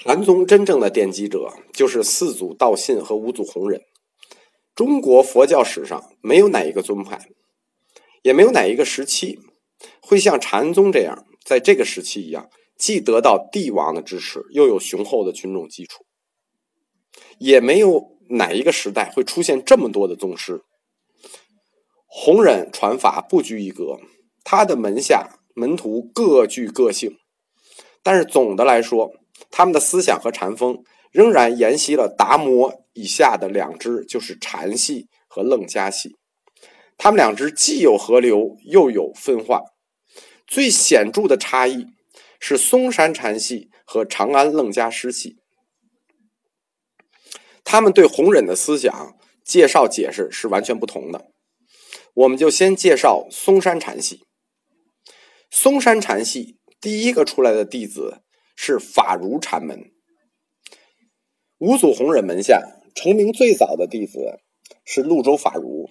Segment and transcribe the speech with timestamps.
[0.00, 3.82] 禅宗真正的奠基者就是四祖道信和五祖弘忍。
[4.76, 7.28] 中国佛教史上没有哪一个宗派，
[8.22, 9.40] 也没有哪一个时期，
[10.00, 12.48] 会像禅宗这样，在这个时期一样，
[12.78, 16.04] 既得到帝王的支持，又有雄厚的群众基础。
[17.38, 20.62] 也没有哪一个时代会出现这么多的宗师。
[22.06, 23.98] 弘忍传法不拘一格，
[24.44, 27.18] 他的门下门徒各具个性，
[28.04, 29.10] 但是总的来说。
[29.50, 36.16] 他们的思想和禅风仍然沿袭了达摩以下的两支，就是禅系和楞伽系。
[36.96, 39.62] 他们两支既有合流，又有分化。
[40.46, 41.86] 最显著的差异
[42.40, 45.36] 是嵩山禅系和长安楞伽师系。
[47.62, 51.26] 他们对弘忍的思想介绍解释是完全不同的。
[52.14, 54.24] 我们就先介绍嵩山禅系。
[55.50, 58.22] 嵩山禅系第一个出来的弟子。
[58.60, 59.92] 是法如禅门，
[61.58, 62.60] 五祖弘忍门下
[62.92, 64.40] 成名最早的弟子
[64.84, 65.88] 是潞州法如，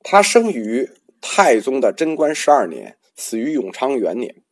[0.00, 4.42] 他生于太宗的贞观十二年，死于永昌元年。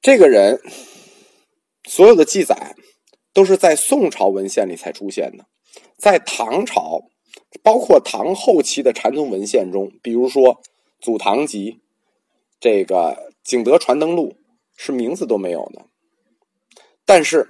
[0.00, 0.58] 这个人
[1.86, 2.74] 所有的记载
[3.34, 5.44] 都是在宋朝文献里才出现的，
[5.98, 7.02] 在唐朝，
[7.62, 10.54] 包括唐后期的禅宗文献中，比如说
[10.98, 11.72] 《祖堂集》
[12.58, 13.30] 这个。
[13.44, 14.30] 《景德传灯录》
[14.74, 15.84] 是名字都没有的，
[17.04, 17.46] 但是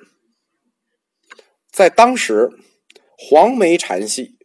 [1.71, 2.51] 在当时，
[3.17, 4.37] 黄梅禅系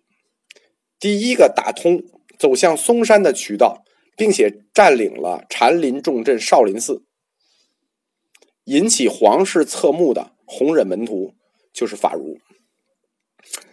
[1.00, 2.04] 第一个打通
[2.38, 3.84] 走向嵩山的渠道，
[4.16, 7.04] 并且占领了禅林重镇少林寺，
[8.66, 11.34] 引起皇室侧目的弘忍门徒
[11.74, 12.38] 就是法如。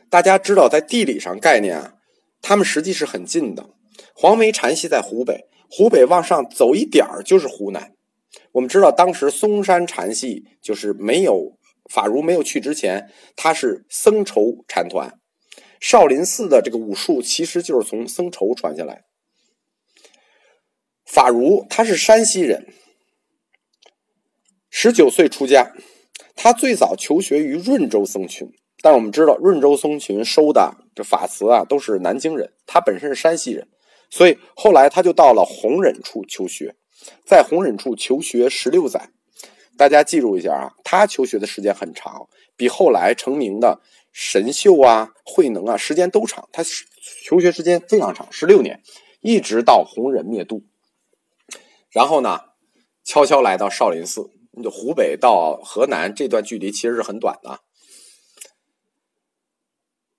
[0.08, 1.96] 大家知道，在地理上概念啊，
[2.40, 3.68] 他们实际是很近的。
[4.14, 5.44] 黄梅禅系在湖北。
[5.70, 7.92] 湖北往上走一点儿就是湖南。
[8.52, 11.58] 我们知道，当时嵩山禅系就是没有
[11.90, 15.18] 法如没有去之前，他是僧稠禅团。
[15.80, 19.04] 少林寺的这个武术其实就是从僧稠传下来。
[21.04, 22.66] 法如他是山西人，
[24.70, 25.72] 十九岁出家。
[26.34, 28.50] 他最早求学于润州僧群，
[28.82, 33.68] 但我们知道润州僧群收的这法慈啊都是南京人，他本身是山西人。
[34.10, 36.76] 所以后来他就到了弘忍处求学，
[37.24, 39.10] 在弘忍处求学十六载，
[39.76, 43.80] 大家记住一下啊，他求学的时间很长，比后来成名的
[44.12, 46.48] 神秀啊、慧能啊时间都长。
[46.52, 46.62] 他
[47.24, 48.82] 求学时间非常长，十六年，
[49.20, 50.64] 一直到弘忍灭度，
[51.90, 52.40] 然后呢，
[53.04, 54.30] 悄悄来到少林寺。
[54.70, 57.50] 湖北到河南这段距离其实是很短的。《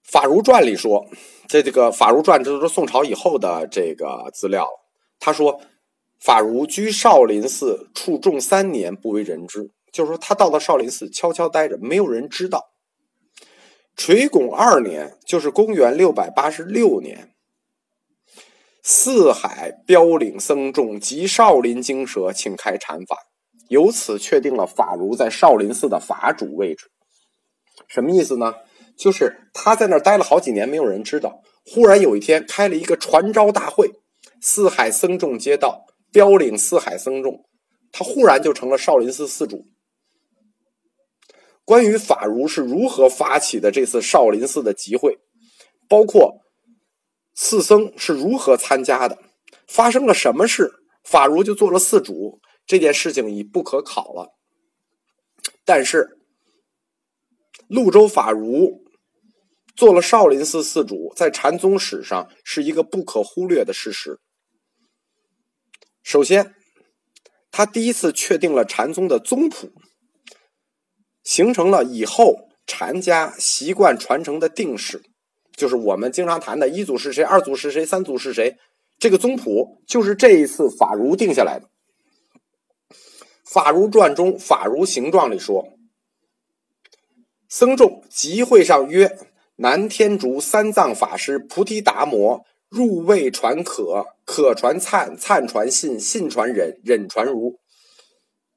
[0.07, 1.05] 法如传》里说。
[1.47, 4.67] 这这个《法如传》这都是宋朝以后的这个资料。
[5.17, 5.61] 他说，
[6.19, 9.71] 法如居少林寺处众三年，不为人知。
[9.93, 12.71] 就是说，他到了少林寺悄悄待着，没有人知道。
[13.95, 17.31] 垂拱二年，就是公元六百八十六年，
[18.83, 23.17] 四海标领僧众及少林精舍，请开禅法，
[23.69, 26.91] 由此确定了法如在少林寺的法主位置。
[27.87, 28.53] 什么意思呢？
[28.97, 31.41] 就是他在那儿待了好几年，没有人知道。
[31.69, 33.91] 忽然有一天开了一个传召大会，
[34.41, 37.45] 四海僧众皆到，标领四海僧众，
[37.91, 39.65] 他忽然就成了少林寺寺主。
[41.65, 45.19] 关于法如是如何发起的这次少林寺的集会，
[45.89, 46.39] 包括
[47.35, 49.19] 寺僧是如何参加的，
[49.67, 50.71] 发生了什么事，
[51.03, 54.33] 法如就做了寺主，这件事情已不可考了。
[55.65, 56.17] 但是
[57.69, 58.86] 潞州法如。
[59.77, 64.19] 做了少林寺寺主，在禅宗史上是一个不可忽略的事实。
[66.01, 66.55] 首先，
[67.51, 69.71] 他第一次确定了禅宗的宗谱，
[71.23, 75.03] 形成了以后禅家习惯传承的定式，
[75.55, 78.57] 就是我们经常谈的一祖是谁，二祖是谁，三祖是谁。
[78.97, 81.67] 这个宗谱就是这一次法如定下来的。
[83.43, 85.77] 《法如传》中《法如行状》里说
[87.47, 89.15] ：“僧众集会上曰。”
[89.57, 97.59] 南天竺三藏法师菩提达摩入位传可，可传灿，灿传信，信传忍，忍传如。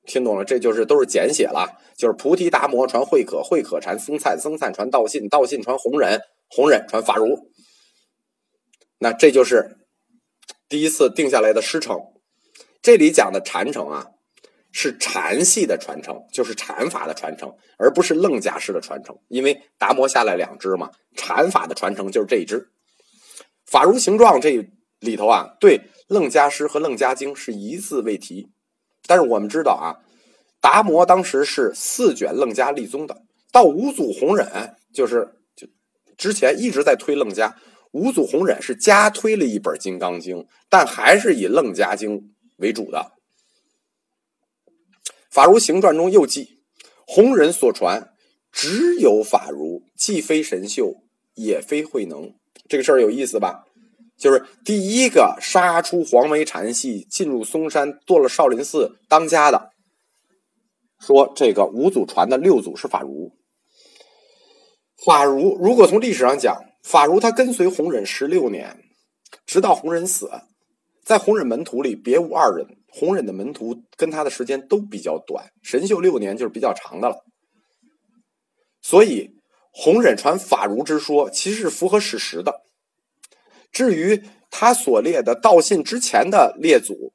[0.04, 0.44] 听懂了？
[0.44, 7.50] 这就是都是简写了，就是菩提达摩传慧可，慧可传僧灿，僧灿传道信，道信传弘忍，弘忍传法如。
[8.98, 9.78] 那这就是
[10.68, 11.98] 第一次定下来的师承。
[12.82, 14.08] 这里讲的禅承啊。
[14.72, 19.16] 是禅系的传承，就是禅法的传承，而不是楞伽师的传承。
[19.28, 22.70] 因为达摩下来两支嘛，禅法的传承就是这一支。
[23.66, 24.68] 法如形状这
[25.00, 28.50] 里头啊，对楞伽师和楞伽经是一字未提。
[29.06, 29.98] 但是我们知道啊，
[30.60, 35.66] 达摩当时是四卷楞伽立宗的，到五祖弘忍就是就
[36.16, 37.56] 之前一直在推楞伽，
[37.92, 40.36] 五祖弘忍是加推了一本《金刚经》，
[40.68, 43.12] 但还是以楞伽经为主的。
[45.30, 46.62] 法如行传中又记，
[47.06, 48.12] 弘忍所传
[48.50, 50.96] 只有法如，既非神秀，
[51.34, 52.34] 也非慧能。
[52.68, 53.64] 这个事儿有意思吧？
[54.18, 59.70] 就是第一个杀出黄梅禅系，进入嵩山，做了少林寺当家的。
[60.98, 63.32] 说这个五祖传的六祖是法如，
[65.06, 68.78] 法如如果从历史上讲，法如他跟随弘忍十六年，
[69.46, 70.28] 直到弘忍死，
[71.04, 72.66] 在弘忍门徒里别无二人。
[72.92, 77.24] 弘忍的门徒跟他的时间都比较短，神秀六年就是比较长的了。
[78.82, 79.36] 所以
[79.70, 82.62] 弘忍传法如之说，其实是符合史实的。
[83.70, 87.12] 至于他所列的道信之前的列祖，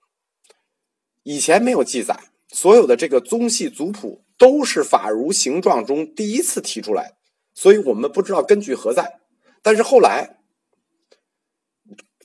[1.24, 2.18] 以前没有记载。
[2.48, 7.16] 所有的这个宗系族谱都是法如形状中第一次提出来的，
[7.54, 9.19] 所以我们不知道根据何在。
[9.62, 10.38] 但是后来，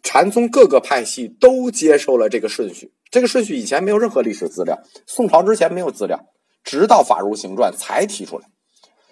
[0.05, 2.93] 禅宗各个派系都接受了这个顺序。
[3.11, 6.19] 这个顺序以前没有任何历史资料，宋朝之前没有资料，
[6.63, 8.49] 直到法如行传才提出来。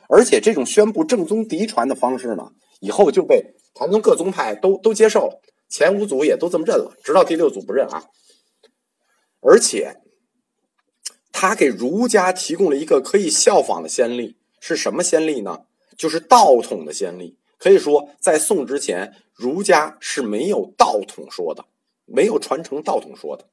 [0.09, 8.05] 而且这种宣布正宗嫡传的方式呢，以后就被禅宗各宗派都都接受了，前五祖也都这么认了，直到第六祖不认啊。
[9.41, 10.01] 而且。
[11.41, 15.61] 他给儒家提供了一个可以效仿的先例，是什么先例呢？
[15.97, 17.39] 就是道统的先例。
[17.59, 21.65] 可以说，在宋之前，儒家是没有道统说的，
[22.07, 23.49] 没有传承道统说的。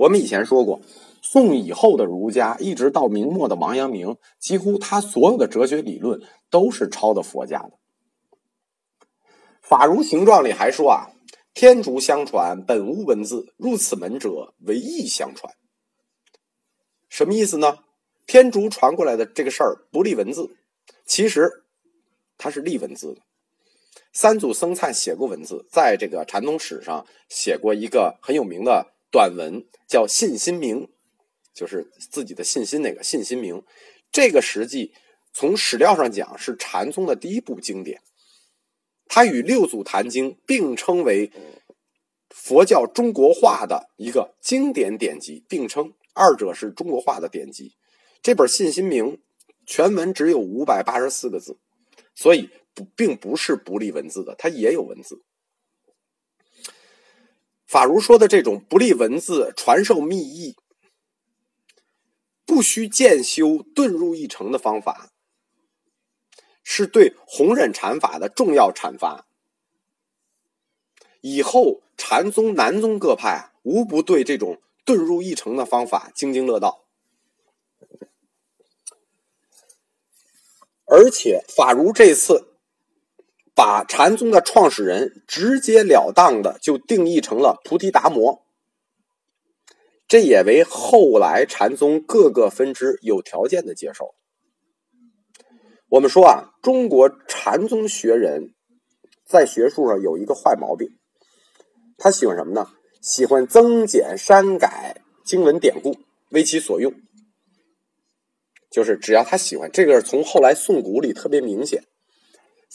[0.00, 0.80] 我们以前说过，
[1.20, 7.72] 宋以后的儒家，一直到明末的王阳明，几乎他所有的哲学理论都是抄的佛家的。
[9.60, 11.10] 法如行状里还说啊，
[11.52, 15.52] 天竺相传本无文字，入此门者为义相传。
[17.10, 17.80] 什么意思呢？
[18.26, 20.56] 天竺传过来的这个事儿不立文字，
[21.04, 21.64] 其实
[22.38, 23.20] 它是立文字的。
[24.14, 30.86] 三祖僧璨写过文字，在这个禅宗史上写过一个很有名的短文，叫《信心铭》，
[31.54, 33.54] 就是自己的信心那个《信心铭》。
[34.12, 34.92] 这个实际
[35.32, 38.00] 从史料上讲是禅宗的第一部经典，
[39.06, 41.30] 它与六祖坛经并称为
[42.28, 45.92] 佛教中国化的一个经典典籍，并称。
[46.12, 47.76] 二者是中国化的典籍，
[48.20, 49.04] 这本《信心铭》
[49.64, 51.56] 全文只有五百八十四个字，
[52.16, 55.22] 所以不并不是不立文字的，它也有文字。
[57.70, 60.56] 法如说的这种不立文字、传授密意、
[62.44, 65.12] 不需渐修、遁入一成的方法，
[66.64, 69.24] 是对弘忍禅法的重要阐发。
[71.20, 74.60] 以后禅宗、南宗各派无不对这种。
[74.84, 76.84] 遁入一成的方法津津乐道，
[80.86, 82.49] 而且法如这次
[83.60, 88.40] 把禅宗的创始人直截了当的就定义成了菩提达摩，
[90.08, 94.14] 这也为后来禅宗各个分支有条件的接受。
[95.90, 98.54] 我们说啊，中国禅宗学人
[99.28, 100.88] 在学术上有一个坏毛病，
[101.98, 102.66] 他喜欢什么呢？
[103.02, 105.98] 喜欢增减删改经文典故，
[106.30, 106.94] 为其所用。
[108.70, 111.84] 就是只要他喜欢这个，从后来宋古里特别明显。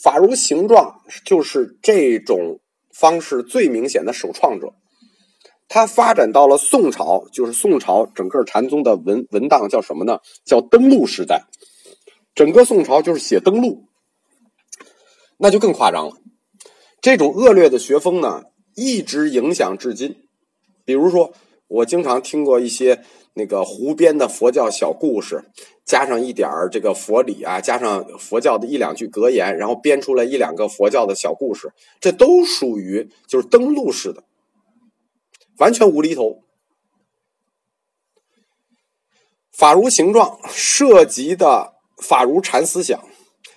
[0.00, 2.60] 法如形状就是这种
[2.92, 4.74] 方式最明显的首创者。
[5.68, 10.20] 他发展到了宋朝，就是宋朝整个禅宗的文文档叫什么呢？
[10.44, 11.46] 叫登录时代。
[12.34, 13.88] 整个宋朝就是写登录，
[15.38, 16.16] 那就更夸张了。
[17.00, 18.44] 这种恶劣的学风呢？
[18.76, 20.16] 一直影响至今，
[20.84, 21.32] 比如说，
[21.66, 23.02] 我经常听过一些
[23.38, 25.44] 那个胡编的佛教小故事，
[25.84, 34.24] 加上一点儿这个佛理啊，加上佛教的一两句格言，然后编出来一两个佛教的小故事，这都属于就是登录式的，
[35.58, 36.44] 完全无厘头。
[39.52, 43.04] 法如形状涉及的法如禅思想，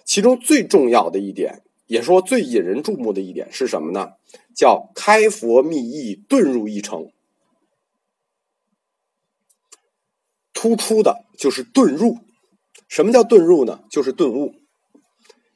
[0.04, 4.10] 其中最重要的一点，也说最引人注目的一点是什么呢？
[4.54, 7.14] 叫开佛密意，遁入一城。
[10.60, 12.18] 突出的就是遁入。
[12.90, 13.80] 什么叫遁入呢？
[13.90, 14.56] 就是顿悟。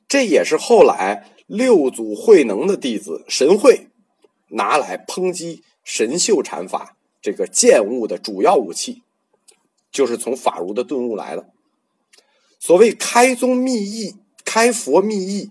[0.08, 3.90] 这也是后来六祖慧能的弟子神会
[4.52, 9.02] 拿来抨击神秀禅法这个见悟的主要武器，
[9.92, 11.50] 就是从法如的顿悟来的。
[12.58, 15.50] 所谓开宗密意，开佛密意。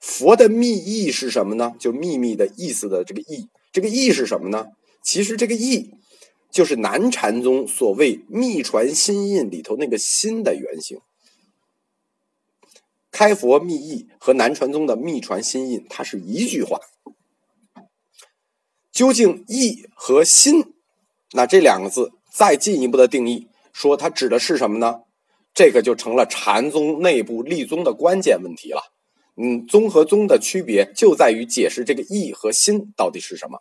[0.00, 1.74] 佛的密意是什么呢？
[1.78, 4.68] 就秘密的意思的这个意，这个意是什么呢？
[5.02, 5.90] 其实这个意
[6.56, 10.98] 就是南禅宗所谓密传心印里头那个心的原型。
[13.10, 16.80] 开佛密意和南传宗的密传心印，它是一句话。
[18.90, 20.72] 究竟意和心，
[21.32, 25.02] 那这两个字再进一步的定义，说它指的是什么呢？
[25.52, 28.94] 这个就成了禅宗内部立宗的关键问题了。
[29.36, 33.60] 嗯，宗和宗的区别就在于解释这个意和心到底是什么。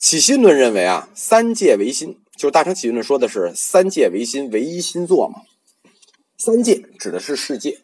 [0.00, 5.42] 起心论认为啊，三界唯心，就是大乘起心论说的是三界唯心，唯一心作嘛。
[6.38, 7.82] 三界指的是世界，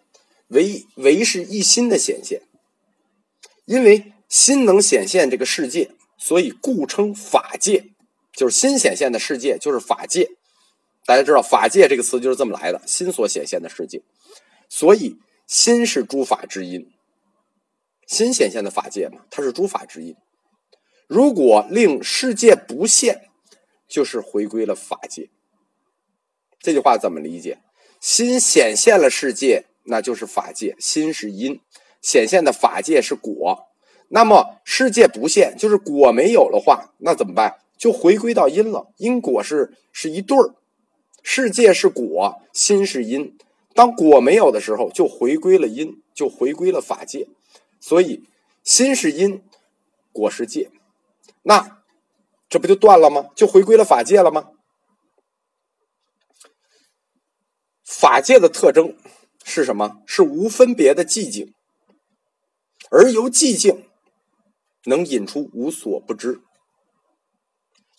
[0.49, 2.41] 唯唯是一心的显现。
[3.67, 7.91] 因为心能显现这个世界，所以故称法界，
[8.33, 10.31] 就是心显现的世界，就是法界。
[11.05, 14.03] 大家知道“法界”这个词就是这么来的，心所显现的世界。
[14.71, 16.91] 所以心是诸法之因，
[18.09, 20.17] 心显现的法界嘛，它是诸法之因。
[21.07, 23.29] 如果令世界不现，
[23.87, 25.31] 就是回归了法界。
[26.61, 27.59] 这句话怎么理解？
[28.01, 30.77] 心显现了世界，那就是法界。
[30.79, 31.61] 心是因，
[32.03, 33.69] 显现的法界是果。
[34.09, 37.57] 那么世界不现，就是果没有的话，那怎么办？
[37.77, 38.93] 就回归到因了。
[38.97, 40.55] 因果是是一对儿，
[41.23, 43.37] 世界是果，心是因。
[43.75, 47.29] 当果没有的时候，就回归了因，就回归了法界。
[47.81, 48.25] 所以
[48.65, 49.43] 心是因，
[50.13, 50.71] 果是界，
[51.49, 51.85] 那
[52.49, 53.31] 这不就断了吗？
[53.37, 54.51] 就回归了法界了吗？
[57.85, 58.97] 法界的特征
[59.45, 60.03] 是什么？
[60.09, 61.55] 是无分别的寂静，
[62.91, 63.89] 而由寂静
[64.87, 66.43] 能引出无所不知。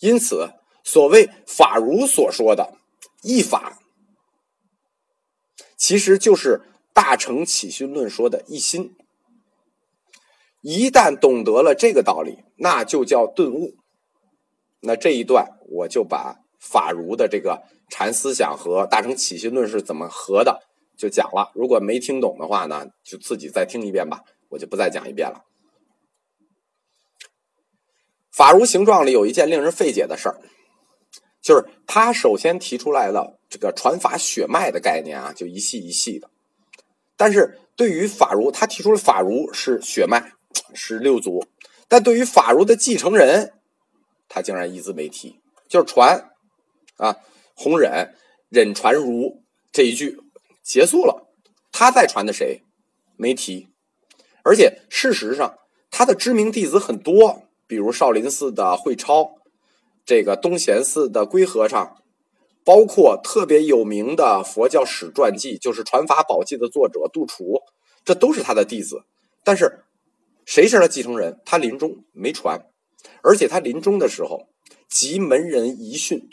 [0.00, 0.52] 因此，
[0.84, 2.76] 所谓法如所说的
[3.22, 3.78] 一法，
[5.78, 6.60] 其实就是
[6.92, 8.94] 大乘起心论说的一心。
[10.60, 13.74] 一旦懂得了这个道理，那就叫顿悟。
[14.80, 17.62] 那这一段我就把法如的这个。
[17.90, 20.60] 禅思想和大乘起心论是怎么合的，
[20.98, 21.50] 就讲了。
[21.54, 25.40] 如果没听懂的话呢，就自己再听一遍吧，我就不再讲一遍了。
[28.30, 30.38] 法如形状里有一件令人费解的事儿，
[31.40, 36.28] 就是他首先提出来了这个传法血脉的概念啊，就一系一系的。
[37.16, 40.32] 但是对于法如，他提出了法如是血脉，
[40.74, 41.44] 是六祖，
[41.88, 43.54] 但对于法如的继承人，
[44.28, 46.30] 他竟然一字没提，就是传
[46.96, 47.16] 啊。
[47.60, 48.14] 弘忍
[48.50, 50.20] 忍传儒这一句
[50.62, 51.26] 结束了，
[51.72, 52.62] 他再传的谁
[53.16, 53.66] 没提？
[54.44, 55.58] 而且事实上，
[55.90, 59.38] 他的知名弟子很多，比如少林寺的慧超，
[60.06, 61.96] 这个东贤寺的龟和尚，
[62.64, 67.62] 包括特别有名的佛教史传记，就是《传法宝记》的作者杜楚，
[68.04, 69.02] 这都是他的弟子。
[69.42, 69.80] 但是
[70.48, 71.42] 谁是他继承人？
[71.44, 72.58] 他临终没传，
[73.22, 74.48] 而且他临终的时候，
[74.88, 76.26] 即门人遗训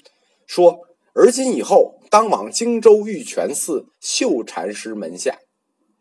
[0.47, 0.87] 说。
[1.13, 5.37] 而今以后，当往荆州玉泉寺秀禅师门下，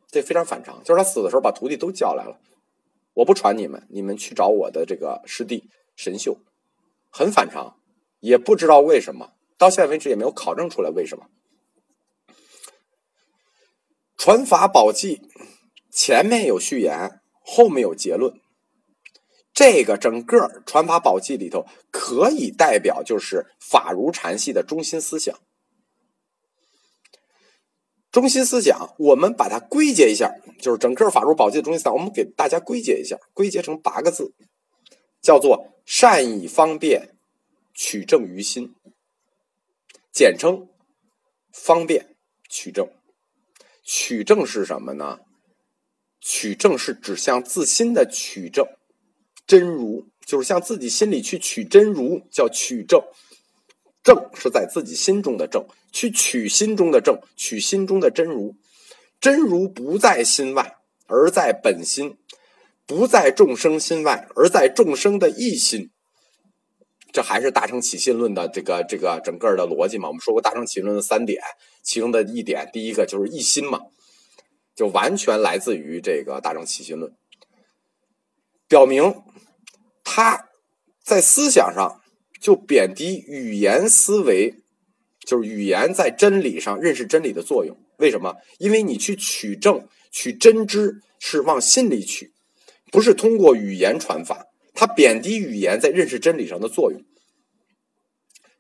[0.09, 0.83] 这非常反常。
[0.85, 2.39] 就是他死的时候，把徒弟都叫来了，
[3.15, 6.39] 我不传你们，你们去找我的这个师弟神秀，
[7.11, 7.77] 很反常，
[8.21, 11.27] 也不知道为什么，到现在为止也没有考证出来为什么。
[14.17, 15.21] 传法宝记
[15.91, 18.41] 前面有序言，后面有结论。
[19.53, 25.39] 这个整个《传法宝记》里头，可以代表就是法如禅系的中心思想。
[28.11, 34.35] 中心思想，我们把它归结一下，就是整个法如宝记的中心思想，我们给大家归结一下，归结成八个字，
[35.21, 37.17] 叫做“善以方便
[37.73, 38.75] 取证于心”，
[40.13, 40.69] 简称
[41.53, 42.17] “方便
[42.49, 42.89] 取证”。
[43.83, 45.21] 取证是什么呢？
[46.27, 48.67] 取证是指向自心的取证。
[49.47, 52.99] 真如就是向自己心里去取真如，叫取正。
[54.03, 58.57] 正是在自己心中的正，去取心中的正，取心中的真如。
[59.21, 60.77] 真如不在心外，
[61.07, 62.17] 而在本心；
[62.87, 65.91] 不在众生心外，而在众生的一心。
[67.13, 70.09] 这还是大乘起信论的这个这个整个的逻辑嘛？
[70.09, 71.41] 我们说过大乘起信论的三点，
[71.83, 73.81] 其中的一点，第一个就是一心嘛，
[74.75, 77.15] 就完全来自于这个大乘起心论，
[78.69, 79.23] 表明。
[80.07, 80.51] 他
[81.03, 82.03] 在思想上
[82.39, 84.63] 就贬低语言思维，
[85.21, 87.75] 就是语言在真理上认识真理的作用。
[87.97, 88.37] 为什么？
[88.59, 92.35] 因为你去取证、取真知是往心里取，
[92.93, 94.47] 不是通过语言传法。
[94.75, 97.01] 他贬低语言在认识真理上的作用，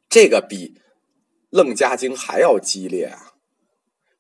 [0.09, 0.69] 这个比
[1.51, 3.34] 《楞伽经》还要激烈啊！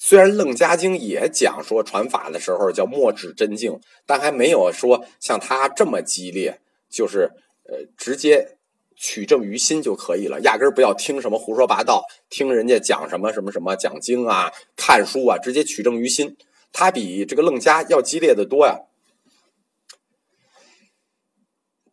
[0.07, 6.61] 虽然《楞伽经》也讲说传法的时候叫莫指真境，但还没有说像他这么激烈。
[6.91, 7.31] 就是
[7.67, 8.59] 呃，直接
[8.95, 16.37] 取证于心就可以了，压根儿不要听什么胡说八道，听人家讲什么什么什么讲经啊、看书啊，直接取证于心，
[16.71, 18.81] 他比这个楞伽要激烈的多呀。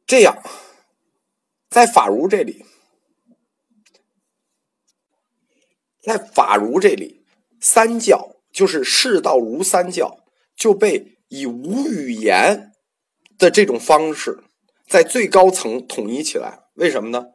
[0.06, 0.36] 这样，
[1.70, 2.66] 在法儒这里，
[6.02, 7.21] 在法儒这里，
[7.62, 10.26] 三教就是世道儒三教
[10.56, 12.72] 就被以无语言
[13.38, 14.40] 的这种方式，
[14.90, 16.60] 在最高层统一起来。
[16.74, 17.28] 为什么呢？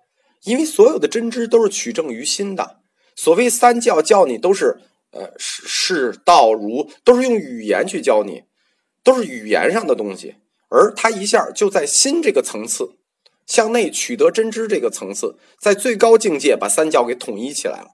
[0.42, 2.80] 因为所有的真知都是取证于心的。
[3.14, 4.76] 所谓三教教你都是，
[5.12, 8.42] 呃，是道儒都是用语言去教你，
[9.02, 10.36] 都是语言上的东西。
[10.68, 12.96] 而他一下就在心这个层次，
[13.46, 17.92] 向内取得真知这个层次，在最高境界把三教给统一起来了。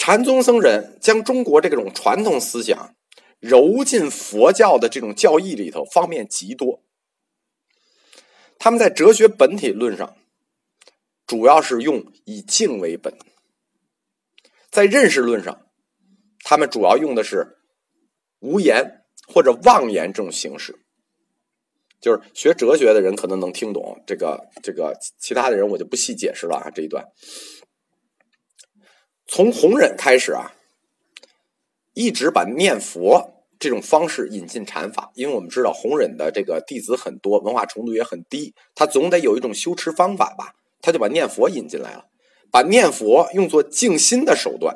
[0.00, 2.96] 禅宗僧人将中国这种传统思想
[3.38, 6.82] 揉进佛教的这种教义里头，方面极多。
[8.58, 10.16] 他们在哲学本体论上，
[11.26, 13.12] 主要是用以静为本；
[14.70, 15.66] 在认识论上，
[16.44, 17.58] 他们主要用的是
[18.38, 20.80] 无言或者妄言这种形式。
[22.00, 26.70] 就是学哲学的人可能能听懂这个，这个其他的人我就不细解释了啊。
[26.70, 27.04] 这一段
[29.32, 30.54] 从弘忍开始啊，
[31.94, 33.36] 一直把念佛。
[33.60, 42.06] 这种方式引进禅法，因为我们知道弘忍的这个弟子很多，文化程度也很低，他总得有一种修持方法吧，他就把念佛引进来了，
[42.50, 44.74] 把念佛用作静心的手段，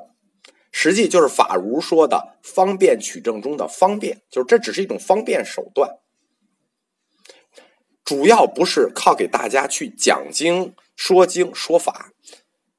[0.71, 5.99] 实际就是法儒说的方便取证中的方便，就是这只是一种方便手段，
[8.05, 12.13] 主要不是靠给大家去讲经说经说法，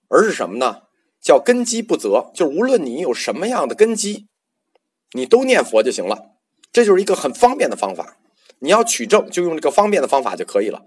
[0.08, 0.84] 而是什么呢？
[1.26, 4.28] 叫根基不择，就是无论你有什么样的根基。
[5.14, 6.36] 你都念佛就行了，
[6.72, 8.20] 这就是一个很方便的方法。
[8.60, 10.86] 你要取证，就用这个方便的方法就可以了。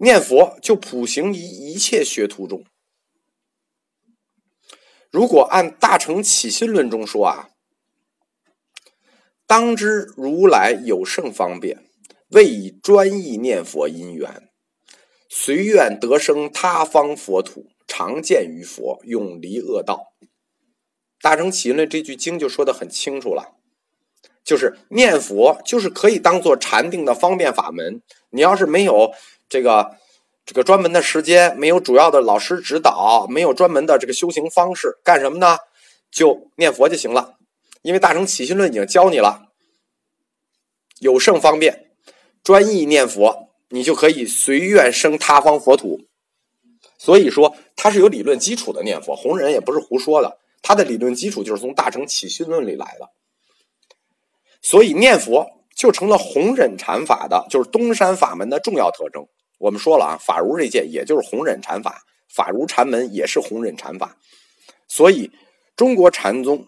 [0.00, 2.62] 念佛就普行于一切学徒中。
[5.10, 7.48] 如果按《大乘起心论》中说啊，
[9.46, 11.86] 当知如来有甚方便，
[12.32, 14.50] 为以专意念佛因缘，
[15.30, 20.12] 随愿得生他方佛土，常见于佛，永离恶道。
[21.22, 23.54] 大乘起论这句经就说的很清楚了，
[24.44, 28.02] 就是念佛就是可以当做禅定的方便法门。
[28.28, 29.12] 你要是没有
[29.48, 29.96] 这个
[30.44, 35.56] 这个专门的时间，没有主要的老师指导，没有专门的这个修行方式，干什么呢？
[36.10, 37.38] 就念佛就行了。
[37.80, 39.46] 因为大乘起心论已经教你了，
[41.00, 41.92] 有胜方便，
[42.44, 46.02] 专意念佛，你就可以随愿生他方佛土。
[46.98, 50.38] 所以说，它是有理论基础的念佛，弘忍也不是胡说的。
[50.62, 53.08] 他的理论基础就是从《大乘起信论》里来的，
[54.60, 59.28] 所以念佛就成了弘忍禅法的，就是东山法门的重要特征。
[59.58, 64.16] 我们说了啊，法儒这届也就是弘忍禅法，法儒禅门也是弘忍禅法。
[64.88, 65.30] 所以
[65.76, 66.66] 中国禅宗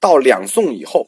[0.00, 1.06] 到两宋以后，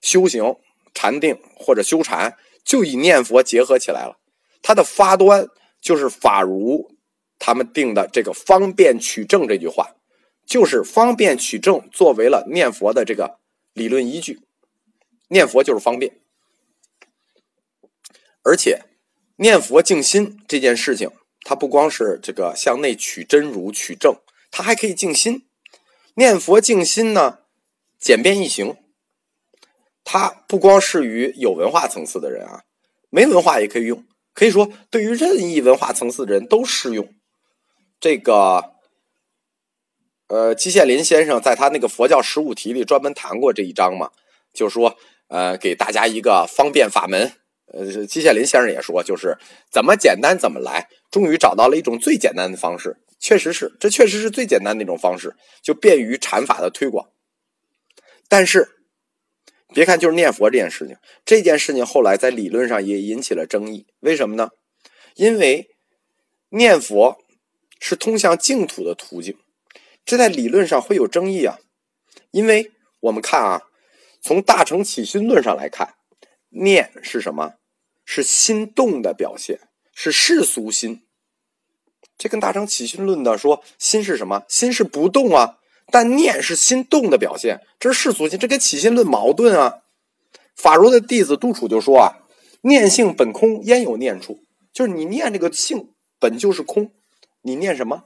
[0.00, 0.54] 修行
[0.92, 4.18] 禅定或者修禅就以念佛结合起来了。
[4.62, 5.48] 它的发端
[5.80, 6.93] 就是法儒
[7.38, 9.94] 他们定的这个“方便取证”这句话。
[10.46, 13.38] 就是方便取证作为了念佛的这个
[13.72, 14.42] 理论依据，
[15.28, 16.20] 念佛就是方便，
[18.42, 18.82] 而且
[19.36, 24.20] 念佛静心这件事情，它不光是这个向内取真如取证，
[24.50, 25.46] 它还可以静心。
[26.16, 27.38] 念佛静心呢，
[27.98, 28.76] 简便易行，
[30.04, 32.64] 它不光适于有文化层次的人啊，
[33.08, 37.14] 没文化也可以用，可以说对于任意文化层次的人都适用。
[38.04, 38.74] 这个。
[40.26, 44.10] 呃，季羡林先生在他那个佛教十五题里专门谈过这一章嘛，
[44.52, 47.32] 就说，呃，给大家一个方便法门。
[47.66, 49.38] 呃，季羡林先生也说，就是
[49.70, 52.98] 怎么简单怎么来，终于找到了一种最简单的方式。
[53.18, 57.08] 确实是，这确实是最简单的一种方式，就便于禅法的推广。
[58.28, 58.68] 但是，
[59.72, 63.86] 别看就是念佛这件事情，这件事情后来在理论上也引起了争议。
[64.00, 64.50] 为什么呢？
[65.14, 65.70] 因为
[66.50, 67.23] 念佛
[67.86, 69.36] 是通向净土的途径。
[70.06, 71.58] 这在理论上会有争议啊，
[72.30, 73.62] 因为我们看啊，
[74.22, 75.96] 从大乘起心论上来看，
[76.48, 77.56] 念是什么？
[78.06, 79.60] 是心动的表现，
[79.94, 81.02] 是世俗心。
[82.16, 84.44] 这跟大乘起心论的说心是什么？
[84.48, 85.58] 心是不动啊，
[85.90, 89.82] 但念是心动的表现，这是世俗心，这跟起心论矛盾啊。
[90.56, 92.16] 法如的弟子杜楚就说啊，
[92.62, 94.40] 念性本空，焉有念处？
[94.72, 96.90] 就是你念这个性本就是空，
[97.44, 98.04] 你念什么？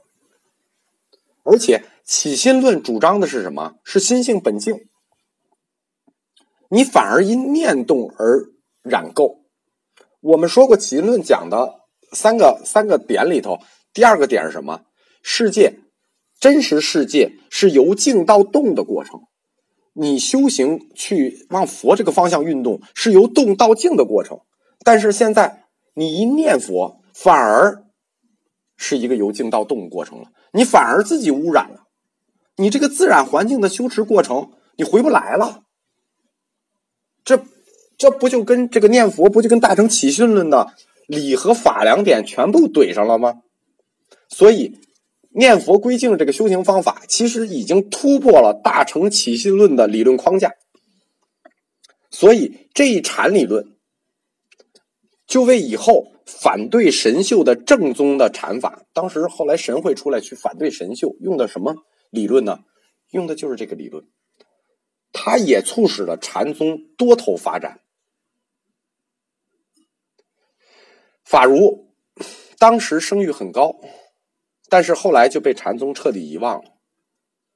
[1.43, 3.75] 而且起心论主张的是什么？
[3.85, 4.87] 是心性本净，
[6.69, 8.49] 你反而因念动而
[8.83, 9.39] 染垢。
[10.19, 13.59] 我们说过起心论讲的三个三个点里头，
[13.93, 14.81] 第二个点是什么？
[15.23, 15.79] 世界，
[16.37, 19.21] 真实世界是由静到动的过程。
[19.93, 24.41] 你修行去往佛这个方向运动，是由动到静的过程。
[24.83, 27.85] 但是现在你一念佛，反而
[28.79, 30.31] 是一个由静到动的过程了。
[30.53, 31.83] 你反而自己污染了，
[32.55, 35.61] 你这个自然环境的修持过程，你回不来了。
[37.23, 37.43] 这
[37.95, 40.73] 这不就跟这个念佛，不就跟大乘起信论的
[41.05, 43.41] 理和法两点全部怼上了吗？
[44.27, 44.79] 所以。
[45.31, 50.55] 念佛归静这个修行方法，其实已经突破了大乘起信论的理论框架，
[52.09, 53.77] 所以这一禅理论
[55.29, 58.83] 就为以后反对神秀的正宗的禅法。
[58.91, 61.75] 当时后来神会出来去反对神秀，用的什么
[62.09, 62.59] 理论呢？
[63.11, 64.05] 用的就是这个理论，
[65.13, 67.79] 它也促使了禅宗多头发展。
[71.23, 71.93] 法如
[72.57, 73.79] 当时声誉很高。
[74.71, 76.73] 但是后来就被禅宗彻底遗忘了。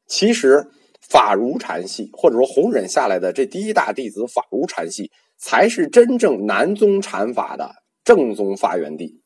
[0.08, 0.72] 其实
[1.14, 7.70] 法如禅系，或者说弘忍下来的这第一大弟子法如禅系，才是真正南宗禅法的
[8.04, 9.23] 正宗发源地。